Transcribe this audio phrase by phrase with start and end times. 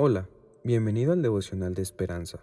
[0.00, 0.28] Hola,
[0.62, 2.38] bienvenido al devocional de esperanza.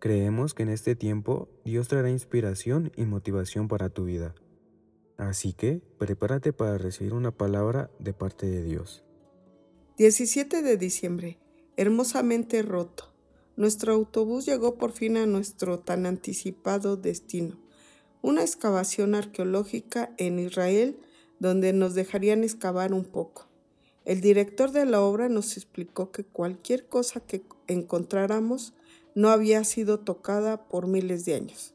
[0.00, 4.34] Creemos que en este tiempo Dios traerá inspiración y motivación para tu vida.
[5.16, 9.04] Así que prepárate para recibir una palabra de parte de Dios.
[9.98, 11.38] 17 de diciembre.
[11.76, 13.14] Hermosamente roto.
[13.54, 17.60] Nuestro autobús llegó por fin a nuestro tan anticipado destino.
[18.20, 20.98] Una excavación arqueológica en Israel
[21.38, 23.49] donde nos dejarían excavar un poco.
[24.04, 28.72] El director de la obra nos explicó que cualquier cosa que encontráramos
[29.14, 31.74] no había sido tocada por miles de años.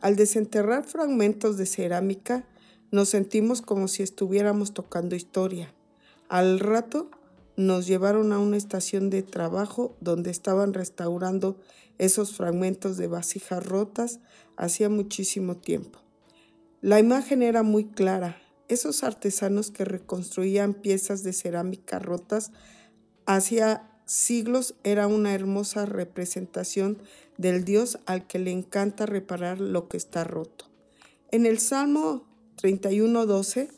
[0.00, 2.46] Al desenterrar fragmentos de cerámica,
[2.90, 5.74] nos sentimos como si estuviéramos tocando historia.
[6.28, 7.10] Al rato
[7.56, 11.58] nos llevaron a una estación de trabajo donde estaban restaurando
[11.98, 14.20] esos fragmentos de vasijas rotas
[14.56, 15.98] hacía muchísimo tiempo.
[16.80, 18.39] La imagen era muy clara,
[18.70, 22.52] esos artesanos que reconstruían piezas de cerámica rotas
[23.26, 26.98] hacía siglos era una hermosa representación
[27.36, 30.66] del Dios al que le encanta reparar lo que está roto.
[31.32, 32.24] En el Salmo
[32.62, 33.70] 31.12,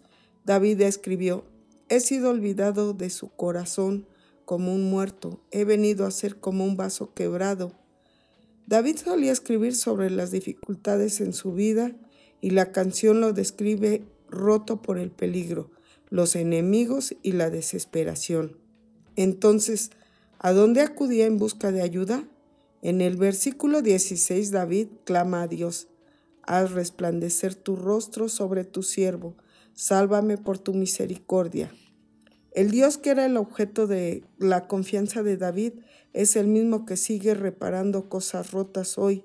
[0.45, 1.45] David escribió,
[1.89, 4.07] He sido olvidado de su corazón
[4.45, 7.73] como un muerto, he venido a ser como un vaso quebrado.
[8.67, 11.93] David solía escribir sobre las dificultades en su vida
[12.41, 15.71] y la canción lo describe roto por el peligro,
[16.09, 18.57] los enemigos y la desesperación.
[19.15, 19.91] Entonces,
[20.39, 22.25] ¿a dónde acudía en busca de ayuda?
[22.81, 25.89] En el versículo 16 David clama a Dios,
[26.43, 29.37] haz resplandecer tu rostro sobre tu siervo,
[29.75, 31.73] sálvame por tu misericordia.
[32.51, 35.75] El Dios que era el objeto de la confianza de David
[36.13, 39.25] es el mismo que sigue reparando cosas rotas hoy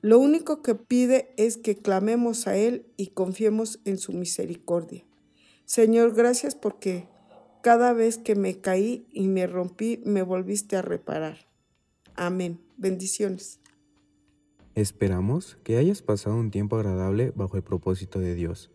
[0.00, 5.04] lo único que pide es que clamemos a Él y confiemos en su misericordia.
[5.64, 7.08] Señor, gracias porque
[7.62, 11.48] cada vez que me caí y me rompí, me volviste a reparar.
[12.14, 12.60] Amén.
[12.76, 13.60] Bendiciones.
[14.74, 18.70] Esperamos que hayas pasado un tiempo agradable bajo el propósito de Dios.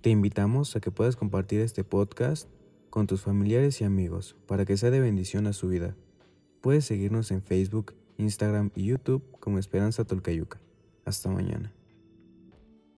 [0.00, 2.48] Te invitamos a que puedas compartir este podcast
[2.90, 5.96] con tus familiares y amigos para que sea de bendición a su vida.
[6.60, 10.58] Puedes seguirnos en Facebook, Instagram y YouTube como Esperanza Tolcayuca.
[11.04, 11.72] Hasta mañana.